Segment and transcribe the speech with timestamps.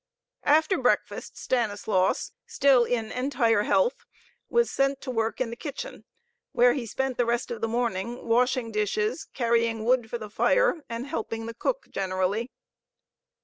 [0.47, 4.07] After breakfast, Stanislaus, still in entire health,
[4.49, 6.05] was sent to work in the kitchen,
[6.53, 10.83] where he spent the rest of the morning, washing dishes, carrying wood for the fire,
[10.89, 12.49] helping the cook generally.